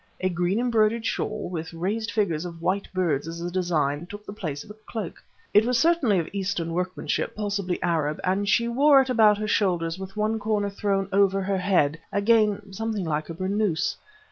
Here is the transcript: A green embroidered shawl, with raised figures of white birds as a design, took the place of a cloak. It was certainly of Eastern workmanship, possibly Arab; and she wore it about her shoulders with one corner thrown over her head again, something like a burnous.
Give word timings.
A 0.19 0.29
green 0.29 0.59
embroidered 0.59 1.05
shawl, 1.05 1.47
with 1.51 1.75
raised 1.75 2.09
figures 2.09 2.43
of 2.43 2.59
white 2.59 2.87
birds 2.91 3.27
as 3.27 3.39
a 3.39 3.51
design, 3.51 4.07
took 4.07 4.25
the 4.25 4.33
place 4.33 4.63
of 4.63 4.71
a 4.71 4.73
cloak. 4.73 5.23
It 5.53 5.63
was 5.63 5.77
certainly 5.77 6.17
of 6.17 6.27
Eastern 6.33 6.73
workmanship, 6.73 7.35
possibly 7.35 7.77
Arab; 7.83 8.19
and 8.23 8.49
she 8.49 8.67
wore 8.67 9.01
it 9.03 9.11
about 9.11 9.37
her 9.37 9.47
shoulders 9.47 9.99
with 9.99 10.17
one 10.17 10.39
corner 10.39 10.71
thrown 10.71 11.07
over 11.13 11.43
her 11.43 11.59
head 11.59 11.99
again, 12.11 12.73
something 12.73 13.05
like 13.05 13.29
a 13.29 13.35
burnous. 13.35 13.95